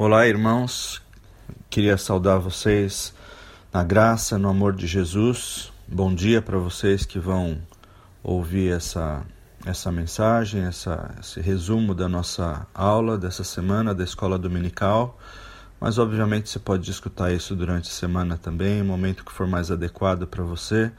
[0.00, 1.02] Olá, irmãos.
[1.68, 3.12] Queria saudar vocês
[3.72, 5.72] na graça, no amor de Jesus.
[5.88, 7.58] Bom dia para vocês que vão
[8.22, 9.26] ouvir essa
[9.66, 15.18] essa mensagem, essa, esse resumo da nossa aula dessa semana da escola dominical.
[15.80, 19.68] Mas obviamente você pode escutar isso durante a semana também, o momento que for mais
[19.68, 20.92] adequado para você.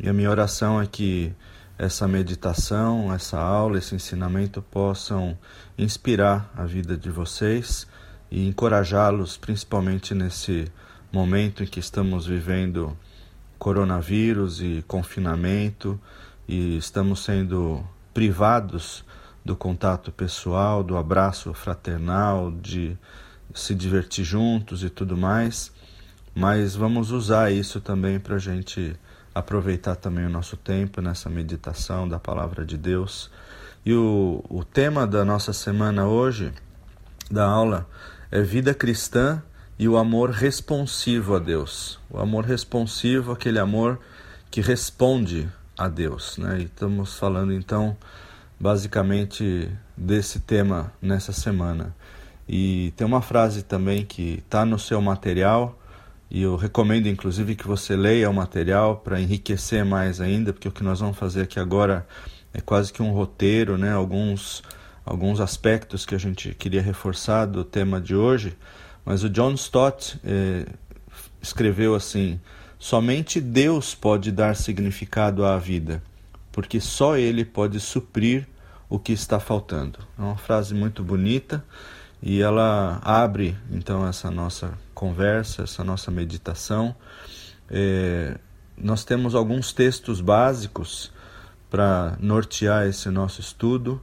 [0.00, 1.32] E a minha oração é que
[1.78, 5.38] essa meditação, essa aula, esse ensinamento possam
[5.78, 7.86] inspirar a vida de vocês
[8.30, 10.70] e encorajá-los, principalmente nesse
[11.12, 12.96] momento em que estamos vivendo
[13.58, 15.98] coronavírus e confinamento
[16.48, 19.04] e estamos sendo privados
[19.44, 22.96] do contato pessoal, do abraço fraternal, de
[23.54, 25.72] se divertir juntos e tudo mais.
[26.34, 28.94] Mas vamos usar isso também para a gente
[29.34, 33.30] aproveitar também o nosso tempo nessa meditação da palavra de Deus.
[33.84, 36.52] E o, o tema da nossa semana hoje,
[37.30, 37.86] da aula,
[38.30, 39.42] é vida cristã
[39.78, 41.98] e o amor responsivo a Deus.
[42.10, 44.00] O amor responsivo, aquele amor
[44.50, 46.38] que responde a Deus.
[46.38, 46.60] Né?
[46.60, 47.96] E estamos falando então
[48.58, 51.94] basicamente desse tema nessa semana.
[52.48, 55.78] E tem uma frase também que está no seu material,
[56.30, 60.72] e eu recomendo inclusive que você leia o material para enriquecer mais ainda, porque o
[60.72, 62.06] que nós vamos fazer aqui agora
[62.54, 63.92] é quase que um roteiro, né?
[63.92, 64.62] alguns
[65.06, 68.56] alguns aspectos que a gente queria reforçar do tema de hoje,
[69.04, 70.66] mas o John Stott eh,
[71.40, 72.40] escreveu assim:
[72.76, 76.02] somente Deus pode dar significado à vida,
[76.50, 78.48] porque só Ele pode suprir
[78.88, 80.00] o que está faltando.
[80.18, 81.64] É uma frase muito bonita
[82.20, 86.94] e ela abre então essa nossa conversa, essa nossa meditação.
[87.70, 88.36] Eh,
[88.76, 91.12] nós temos alguns textos básicos
[91.70, 94.02] para nortear esse nosso estudo.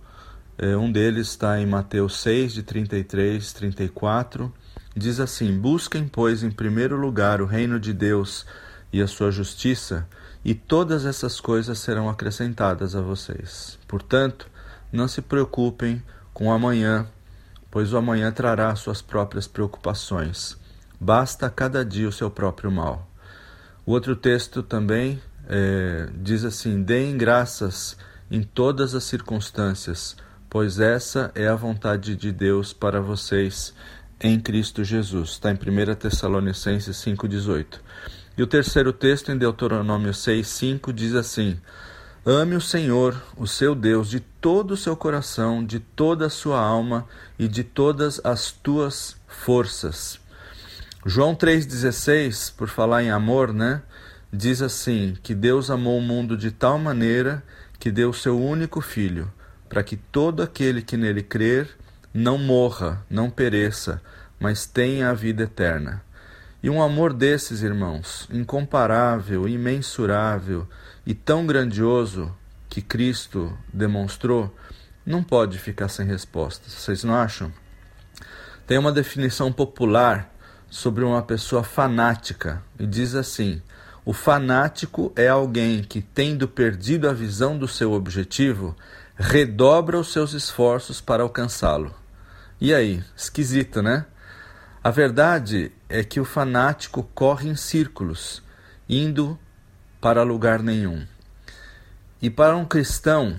[0.57, 4.53] É, um deles está em Mateus 6, de 33, 34.
[4.95, 8.45] Diz assim: Busquem, pois, em primeiro lugar o reino de Deus
[8.91, 10.07] e a sua justiça,
[10.45, 13.79] e todas essas coisas serão acrescentadas a vocês.
[13.87, 14.47] Portanto,
[14.91, 17.07] não se preocupem com o amanhã,
[17.71, 20.55] pois o amanhã trará suas próprias preocupações.
[20.99, 23.09] Basta cada dia o seu próprio mal.
[23.85, 25.19] O outro texto também
[25.49, 27.97] é, diz assim: Deem graças
[28.29, 30.15] em todas as circunstâncias
[30.53, 33.73] pois essa é a vontade de Deus para vocês
[34.21, 35.31] em Cristo Jesus.
[35.31, 37.79] Está em 1 Tessalonicenses 5,18.
[38.37, 41.59] E o terceiro texto, em Deuteronômio 6,5, diz assim:
[42.23, 46.59] Ame o Senhor, o seu Deus, de todo o seu coração, de toda a sua
[46.59, 47.07] alma
[47.39, 50.19] e de todas as tuas forças.
[51.03, 53.81] João 3,16, por falar em amor, né?
[54.31, 57.43] Diz assim: que Deus amou o mundo de tal maneira
[57.79, 59.33] que deu o seu único filho
[59.73, 61.67] para que todo aquele que nele crer
[62.13, 63.99] não morra, não pereça,
[64.39, 66.03] mas tenha a vida eterna.
[66.61, 70.67] E um amor desses, irmãos, incomparável, imensurável
[71.07, 72.31] e tão grandioso
[72.69, 74.55] que Cristo demonstrou,
[75.03, 76.69] não pode ficar sem resposta.
[76.69, 77.51] Vocês não acham?
[78.67, 80.31] Tem uma definição popular
[80.69, 83.59] sobre uma pessoa fanática e diz assim:
[84.05, 88.75] o fanático é alguém que, tendo perdido a visão do seu objetivo,
[89.17, 91.93] redobra os seus esforços para alcançá-lo.
[92.59, 94.05] E aí, esquisito, né?
[94.83, 98.43] A verdade é que o fanático corre em círculos,
[98.89, 99.37] indo
[100.01, 101.05] para lugar nenhum.
[102.21, 103.37] E para um cristão,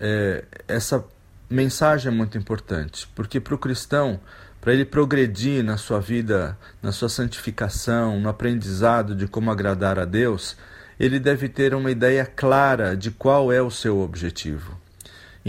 [0.00, 1.04] é, essa
[1.48, 4.20] mensagem é muito importante, porque para o cristão,
[4.60, 10.04] para ele progredir na sua vida, na sua santificação, no aprendizado de como agradar a
[10.04, 10.56] Deus,
[10.98, 14.78] ele deve ter uma ideia clara de qual é o seu objetivo.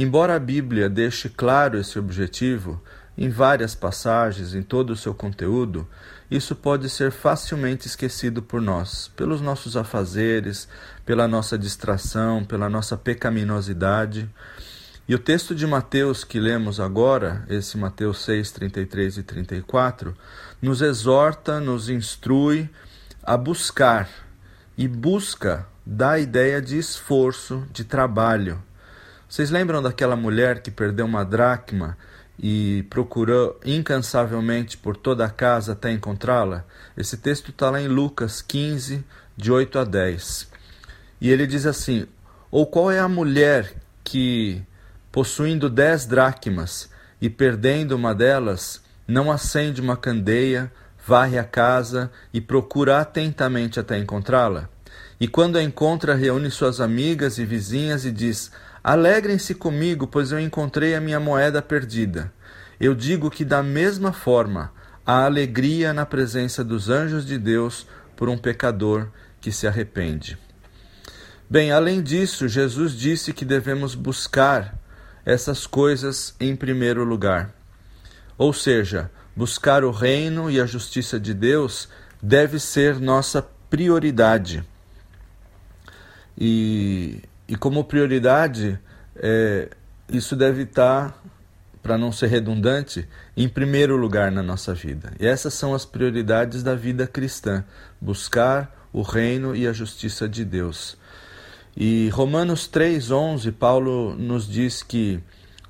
[0.01, 2.81] Embora a Bíblia deixe claro esse objetivo
[3.17, 5.85] em várias passagens, em todo o seu conteúdo,
[6.31, 10.69] isso pode ser facilmente esquecido por nós, pelos nossos afazeres,
[11.05, 14.29] pela nossa distração, pela nossa pecaminosidade.
[15.05, 20.15] E o texto de Mateus que lemos agora, esse Mateus 6, 33 e 34,
[20.61, 22.69] nos exorta, nos instrui
[23.21, 24.07] a buscar,
[24.77, 28.63] e busca dá a ideia de esforço, de trabalho.
[29.29, 31.95] Vocês lembram daquela mulher que perdeu uma dracma
[32.39, 36.65] e procurou incansavelmente por toda a casa até encontrá-la?
[36.97, 39.05] Esse texto está lá em Lucas 15,
[39.37, 40.47] de 8 a 10.
[41.21, 42.07] E ele diz assim:
[42.49, 44.63] Ou qual é a mulher que,
[45.11, 46.89] possuindo dez dracmas
[47.21, 50.71] e perdendo uma delas, não acende uma candeia,
[51.05, 54.67] varre a casa e procura atentamente até encontrá-la?
[55.19, 58.51] E quando a encontra, reúne suas amigas e vizinhas e diz:
[58.83, 62.31] Alegrem-se comigo, pois eu encontrei a minha moeda perdida.
[62.79, 64.71] Eu digo que, da mesma forma,
[65.05, 67.85] há alegria na presença dos anjos de Deus
[68.15, 69.09] por um pecador
[69.41, 70.37] que se arrepende.
[71.49, 74.79] Bem, além disso, Jesus disse que devemos buscar
[75.25, 77.53] essas coisas em primeiro lugar.
[78.37, 81.89] Ou seja, buscar o reino e a justiça de Deus
[82.21, 84.63] deve ser nossa prioridade.
[86.37, 88.79] E, e como prioridade,
[89.15, 89.69] é,
[90.07, 91.19] isso deve estar,
[91.81, 95.11] para não ser redundante, em primeiro lugar na nossa vida.
[95.19, 97.65] E essas são as prioridades da vida cristã:
[97.99, 100.95] buscar o reino e a justiça de Deus.
[101.75, 105.19] E Romanos 3,11, Paulo nos diz que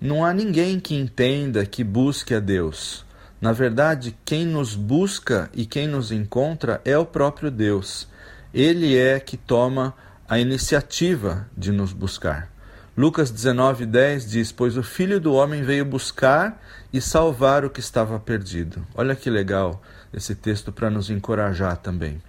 [0.01, 3.05] não há ninguém que entenda que busque a Deus.
[3.39, 8.05] Na verdade, quem nos busca e quem nos encontra é o próprio Deus.
[8.53, 9.93] Ele é que toma
[10.29, 12.51] a iniciativa de nos buscar.
[12.95, 16.61] Lucas 19:10 diz: Pois o Filho do Homem veio buscar
[16.93, 18.85] e salvar o que estava perdido.
[18.93, 19.81] Olha que legal
[20.13, 22.21] esse texto para nos encorajar também.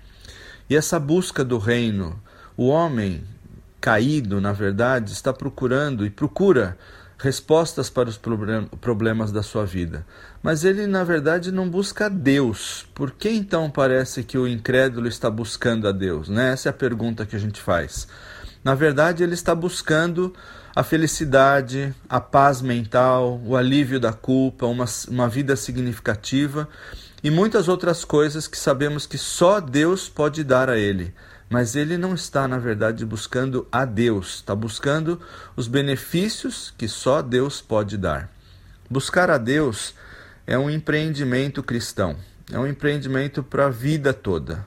[0.69, 2.19] E essa busca do reino,
[2.56, 3.23] o homem
[3.81, 6.79] caído, na verdade, está procurando e procura
[7.20, 8.19] respostas para os
[8.81, 10.06] problemas da sua vida.
[10.43, 12.87] Mas ele, na verdade, não busca Deus.
[12.94, 16.28] Por que então parece que o incrédulo está buscando a Deus?
[16.31, 16.52] Né?
[16.52, 18.08] Essa é a pergunta que a gente faz.
[18.64, 20.32] Na verdade, ele está buscando
[20.75, 26.69] a felicidade, a paz mental, o alívio da culpa, uma, uma vida significativa
[27.22, 31.12] e muitas outras coisas que sabemos que só Deus pode dar a ele.
[31.50, 35.20] Mas ele não está, na verdade, buscando a Deus, está buscando
[35.56, 38.31] os benefícios que só Deus pode dar.
[38.88, 39.93] Buscar a Deus
[40.47, 42.17] é um empreendimento cristão,
[42.52, 44.64] é um empreendimento para a vida toda.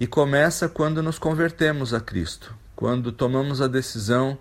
[0.00, 4.38] E começa quando nos convertemos a Cristo, quando tomamos a decisão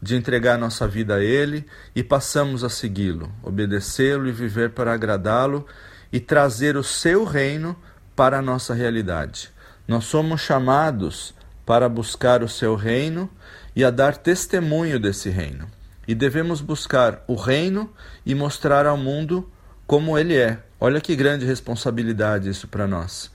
[0.00, 1.64] de entregar nossa vida a Ele
[1.96, 5.66] e passamos a segui-lo, obedecê-lo e viver para agradá-lo
[6.12, 7.74] e trazer o seu reino
[8.14, 9.50] para a nossa realidade.
[9.90, 11.34] Nós somos chamados
[11.66, 13.28] para buscar o seu reino
[13.74, 15.66] e a dar testemunho desse reino.
[16.06, 17.92] E devemos buscar o reino
[18.24, 19.50] e mostrar ao mundo
[19.88, 20.62] como ele é.
[20.78, 23.32] Olha que grande responsabilidade isso para nós.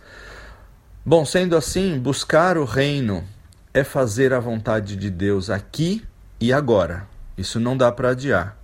[1.06, 3.25] Bom, sendo assim, buscar o reino
[3.74, 6.06] é fazer a vontade de Deus aqui
[6.40, 7.06] e agora.
[7.38, 8.58] Isso não dá para adiar.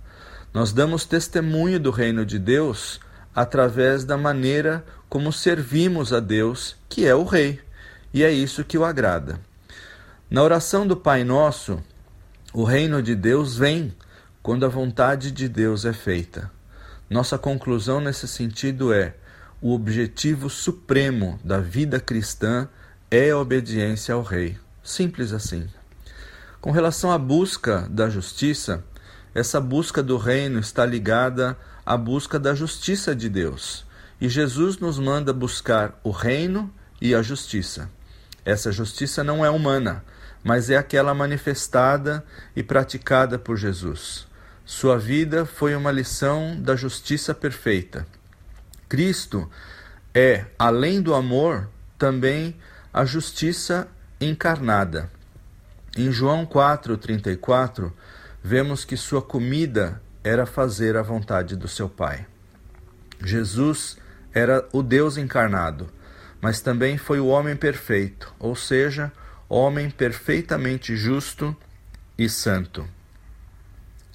[0.54, 2.98] Nós damos testemunho do reino de Deus
[3.34, 7.60] através da maneira como servimos a Deus, que é o Rei
[8.12, 9.40] e é isso que o agrada.
[10.30, 11.82] Na oração do Pai Nosso,
[12.52, 13.94] o reino de Deus vem
[14.42, 16.50] quando a vontade de Deus é feita.
[17.08, 19.14] Nossa conclusão nesse sentido é:
[19.60, 22.68] o objetivo supremo da vida cristã
[23.10, 24.58] é a obediência ao Rei.
[24.82, 25.68] Simples assim.
[26.60, 28.84] Com relação à busca da justiça,
[29.34, 33.84] essa busca do reino está ligada à busca da justiça de Deus.
[34.20, 37.90] E Jesus nos manda buscar o reino e a justiça.
[38.44, 40.04] Essa justiça não é humana,
[40.42, 42.24] mas é aquela manifestada
[42.56, 44.26] e praticada por Jesus.
[44.64, 48.06] Sua vida foi uma lição da justiça perfeita.
[48.88, 49.48] Cristo
[50.14, 52.56] é, além do amor, também
[52.92, 53.88] a justiça
[54.20, 55.10] encarnada.
[55.96, 57.92] Em João 4:34,
[58.42, 62.26] vemos que sua comida era fazer a vontade do seu Pai.
[63.24, 63.96] Jesus
[64.32, 65.88] era o Deus encarnado
[66.42, 69.12] mas também foi o homem perfeito, ou seja,
[69.48, 71.56] homem perfeitamente justo
[72.18, 72.84] e santo.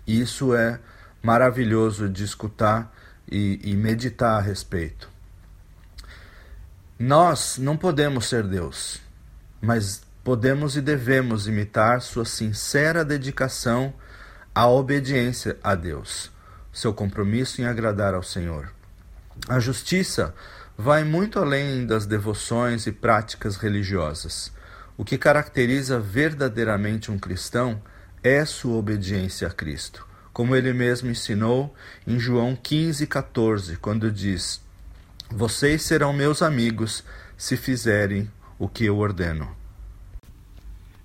[0.05, 0.77] Isso é
[1.23, 2.93] maravilhoso de escutar
[3.31, 5.09] e, e meditar a respeito.
[6.99, 8.99] Nós não podemos ser Deus,
[9.61, 13.93] mas podemos e devemos imitar sua sincera dedicação
[14.53, 16.29] à obediência a Deus,
[16.73, 18.69] seu compromisso em agradar ao Senhor.
[19.47, 20.33] A justiça
[20.77, 24.53] vai muito além das devoções e práticas religiosas.
[24.95, 27.81] O que caracteriza verdadeiramente um cristão
[28.21, 31.73] é sua obediência a Cristo, como ele mesmo ensinou
[32.05, 34.61] em João 15,14, quando diz:
[35.31, 37.03] Vocês serão meus amigos
[37.35, 39.55] se fizerem o que eu ordeno.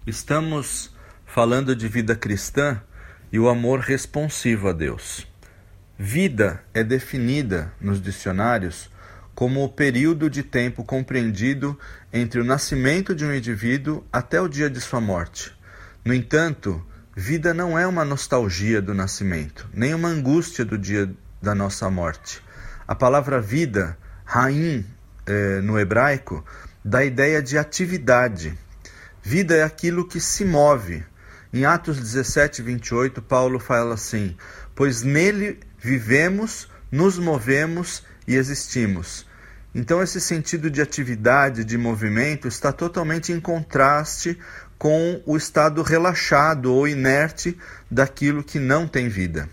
[0.07, 0.91] Estamos
[1.25, 2.83] falando de vida cristã
[3.31, 5.27] e o amor responsivo a Deus.
[5.99, 8.92] Vida é definida nos dicionários
[9.35, 11.79] como o período de tempo compreendido
[12.13, 15.53] entre o nascimento de um indivíduo até o dia de sua morte.
[16.05, 16.85] No entanto,
[17.17, 21.11] vida não é uma nostalgia do nascimento, nem uma angústia do dia
[21.41, 22.43] da nossa morte.
[22.87, 24.85] A palavra vida, raim,
[25.27, 26.45] eh, no hebraico,
[26.85, 28.59] dá a ideia de atividade.
[29.23, 31.05] Vida é aquilo que se move.
[31.53, 34.37] Em Atos 17, 28, Paulo fala assim:
[34.75, 39.27] Pois nele vivemos nos movemos e existimos.
[39.75, 44.39] Então, esse sentido de atividade, de movimento, está totalmente em contraste
[44.79, 47.57] com o estado relaxado ou inerte
[47.91, 49.49] daquilo que não tem vida.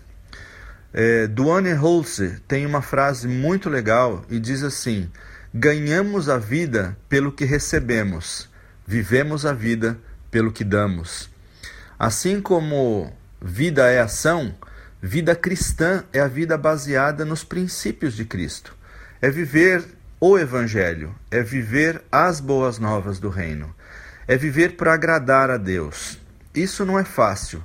[0.92, 5.08] É, Duane Holzer tem uma frase muito legal e diz assim:
[5.54, 8.50] Ganhamos a vida pelo que recebemos,
[8.86, 9.96] vivemos a vida
[10.30, 11.30] pelo que damos.
[11.98, 14.54] Assim como vida é ação,
[15.02, 18.76] vida cristã é a vida baseada nos princípios de Cristo.
[19.20, 19.84] É viver
[20.20, 23.74] o Evangelho, é viver as boas novas do Reino,
[24.28, 26.18] é viver para agradar a Deus.
[26.54, 27.62] Isso não é fácil,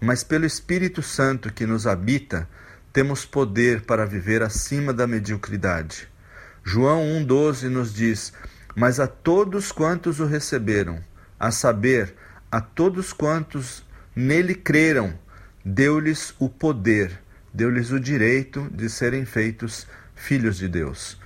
[0.00, 2.48] mas pelo Espírito Santo que nos habita,
[2.92, 6.08] temos poder para viver acima da mediocridade.
[6.64, 8.32] João 1,12 nos diz:
[8.74, 11.02] Mas a todos quantos o receberam,
[11.38, 12.14] a saber,
[12.50, 13.84] a todos quantos
[14.14, 15.16] nele creram,
[15.64, 17.20] deu-lhes o poder,
[17.52, 21.18] deu-lhes o direito de serem feitos filhos de Deus.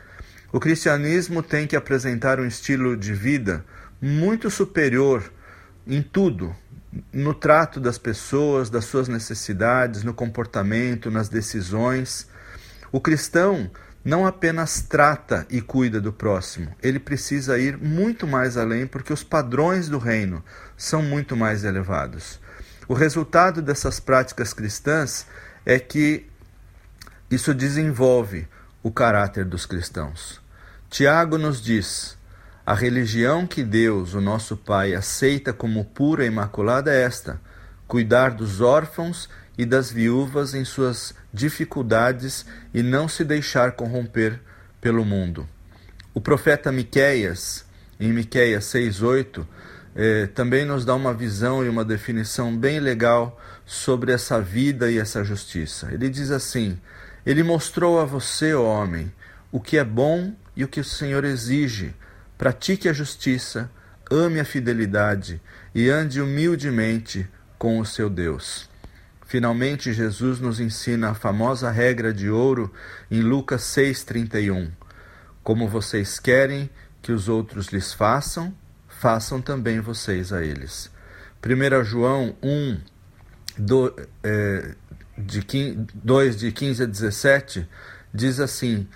[0.53, 3.65] O cristianismo tem que apresentar um estilo de vida
[4.01, 5.33] muito superior
[5.87, 6.55] em tudo,
[7.13, 12.29] no trato das pessoas, das suas necessidades, no comportamento, nas decisões.
[12.91, 13.71] O cristão
[14.05, 19.25] não apenas trata e cuida do próximo, ele precisa ir muito mais além porque os
[19.25, 20.45] padrões do reino
[20.77, 22.39] são muito mais elevados.
[22.89, 25.27] O resultado dessas práticas cristãs
[25.65, 26.27] é que
[27.31, 28.47] isso desenvolve
[28.83, 30.41] o caráter dos cristãos.
[30.89, 32.17] Tiago nos diz:
[32.65, 37.41] a religião que Deus, o nosso Pai, aceita como pura e imaculada é esta:
[37.89, 39.29] cuidar dos órfãos
[39.59, 44.41] e das viúvas em suas dificuldades e não se deixar corromper
[44.81, 45.49] pelo mundo.
[46.15, 47.65] O profeta Miqueias,
[47.99, 49.45] em Miqueias 6:8,
[49.97, 54.99] eh, também nos dá uma visão e uma definição bem legal sobre essa vida e
[54.99, 55.89] essa justiça.
[55.91, 56.79] Ele diz assim:
[57.25, 59.11] Ele mostrou a você, homem,
[59.51, 61.95] o que é bom e o que o Senhor exige.
[62.37, 63.71] Pratique a justiça,
[64.11, 65.41] ame a fidelidade
[65.75, 67.27] e ande humildemente
[67.59, 68.69] com o seu Deus.
[69.25, 72.71] Finalmente, Jesus nos ensina a famosa regra de ouro
[73.11, 74.71] em Lucas 6,31.
[75.43, 76.69] Como vocês querem
[77.01, 78.55] que os outros lhes façam,
[78.99, 80.91] façam também vocês a eles.
[81.45, 82.79] 1 João 1,
[83.59, 84.75] do, é,
[85.17, 85.45] de
[85.95, 87.69] 2, de 15 a 17,
[88.13, 88.89] diz assim: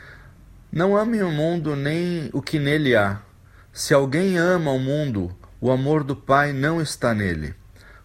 [0.73, 3.21] não ame o mundo nem o que nele há.
[3.73, 7.57] Se alguém ama o mundo, o amor do Pai não está nele.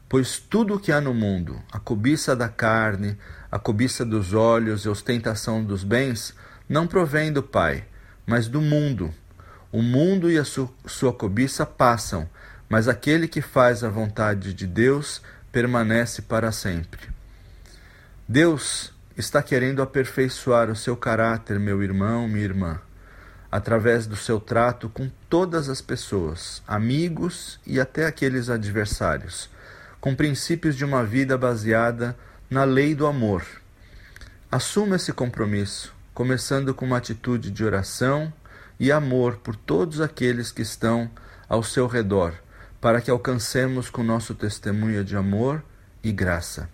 [0.10, 3.20] Pois tudo o que há no mundo, a cobiça da carne,
[3.52, 6.34] a cobiça dos olhos e a ostentação dos bens,
[6.68, 7.86] não provém do Pai,
[8.25, 9.14] mas do mundo.
[9.75, 12.29] O mundo e a su sua cobiça passam,
[12.70, 17.10] mas aquele que faz a vontade de Deus permanece para sempre.
[18.25, 22.79] Deus está querendo aperfeiçoar o seu caráter, meu irmão, minha irmã,
[23.51, 29.50] através do seu trato com todas as pessoas, amigos e até aqueles adversários,
[30.00, 32.15] com princípios de uma vida baseada
[32.50, 33.46] na lei do amor.
[34.50, 38.32] Assuma esse compromisso, começando com uma atitude de oração
[38.79, 41.10] e amor por todos aqueles que estão
[41.48, 42.34] ao seu redor,
[42.82, 45.63] para que alcancemos com nosso testemunho de amor
[46.03, 46.70] e graça.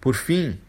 [0.00, 0.60] Por fim,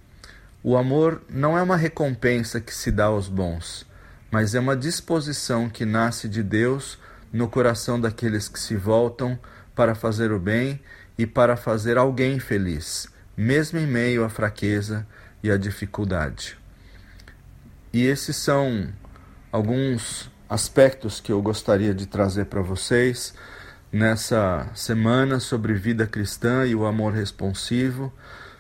[0.64, 3.86] o amor não é uma recompensa que se dá aos bons,
[4.32, 6.98] mas é uma disposição que nasce de Deus
[7.32, 9.38] no coração daqueles que se voltam
[9.76, 10.80] para fazer o bem
[11.18, 13.08] e para fazer alguém feliz,
[13.38, 15.06] mesmo em meio à fraqueza
[15.44, 16.58] e à dificuldade.
[17.94, 18.90] E esses são
[19.52, 23.34] alguns aspectos que eu gostaria de trazer para vocês
[23.92, 28.14] nessa semana sobre vida cristã e o amor responsivo.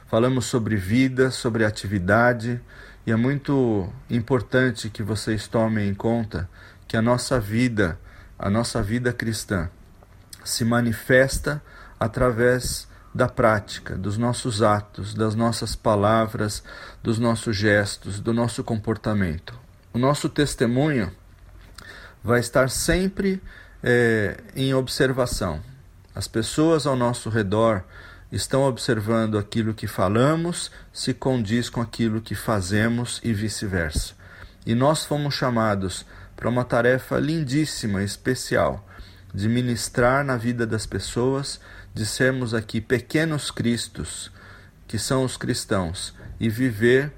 [0.08, 2.62] Falamos sobre vida, sobre atividade,
[3.06, 6.50] e é muito importante que vocês tomem em conta
[6.88, 8.00] que a nossa vida,
[8.38, 9.70] a nossa vida cristã,
[10.44, 11.62] se manifesta
[12.00, 16.63] através da prática, dos nossos atos, das nossas palavras,
[17.01, 19.58] dos nossos gestos, do nosso comportamento.
[19.94, 21.12] O nosso testemunho
[22.25, 23.39] vai estar sempre
[23.84, 25.62] é, em observação.
[26.15, 27.84] As pessoas ao nosso redor
[28.32, 34.15] estão observando aquilo que falamos, se condiz com aquilo que fazemos e vice-versa.
[34.65, 36.03] E nós fomos chamados
[36.36, 38.84] para uma tarefa lindíssima, especial,
[39.32, 41.60] de ministrar na vida das pessoas,
[41.94, 44.32] de sermos aqui pequenos cristos,
[44.88, 47.13] que são os cristãos, e viver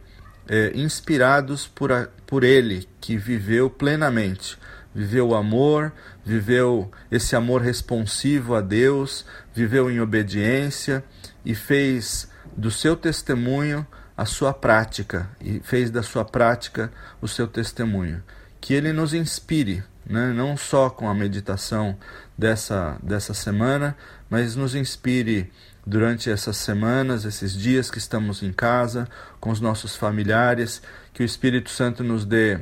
[0.50, 4.58] é, inspirados por, a, por Ele, que viveu plenamente
[4.98, 5.94] viveu o amor,
[6.26, 11.04] viveu esse amor responsivo a Deus, viveu em obediência
[11.46, 12.28] e fez
[12.58, 13.86] do seu testemunho
[14.18, 18.24] a sua prática e fez da sua prática o seu testemunho.
[18.60, 20.34] Que ele nos inspire, né?
[20.34, 21.96] não só com a meditação
[22.36, 23.96] dessa, dessa semana,
[24.28, 25.52] mas nos inspire
[25.86, 29.08] durante essas semanas, esses dias que estamos em casa,
[29.40, 30.82] com os nossos familiares,
[31.14, 32.62] que o Espírito Santo nos dê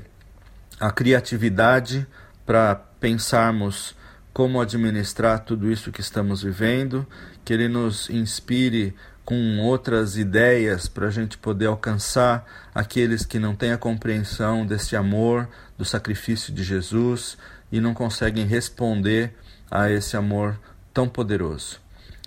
[0.78, 2.06] a criatividade
[2.46, 3.96] para pensarmos
[4.34, 7.08] como administrar tudo isso que estamos vivendo,
[7.44, 13.56] que Ele nos inspire com outras ideias para a gente poder alcançar aqueles que não
[13.56, 17.38] têm a compreensão desse amor, do sacrifício de Jesus
[17.72, 19.34] e não conseguem responder
[19.70, 20.60] a esse amor
[20.94, 21.80] tão poderoso.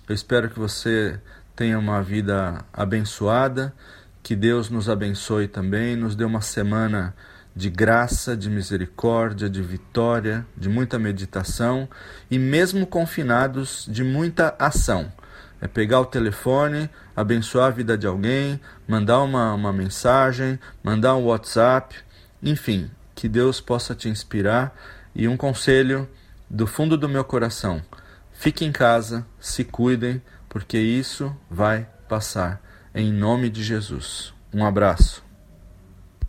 [0.07, 1.19] Eu espero que você
[1.55, 3.73] tenha uma vida abençoada,
[4.21, 7.15] que Deus nos abençoe também, nos dê uma semana
[7.55, 11.89] de graça, de misericórdia, de vitória, de muita meditação
[12.29, 15.11] e mesmo confinados de muita ação
[15.61, 21.25] é pegar o telefone, abençoar a vida de alguém, mandar uma, uma mensagem, mandar um
[21.25, 21.95] WhatsApp,
[22.41, 24.73] enfim, que Deus possa te inspirar.
[25.13, 26.07] E um conselho
[26.49, 27.81] do fundo do meu coração:
[28.31, 32.61] fique em casa, se cuidem, porque isso vai passar.
[32.95, 34.33] Em nome de Jesus.
[34.53, 35.28] Um abraço.